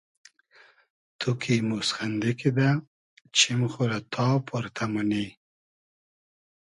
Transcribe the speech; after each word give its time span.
تو 1.19 1.29
کی 1.41 1.55
موسخئندی 1.69 2.31
کیدہ 2.39 2.69
چیم 3.35 3.61
خو 3.71 3.83
رۂ 3.91 3.99
تا 4.13 4.25
پۉرتۂ 4.45 4.85
مونی 4.91 5.25